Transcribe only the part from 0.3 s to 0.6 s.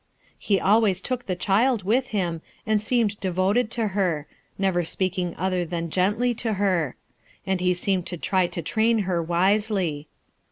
lie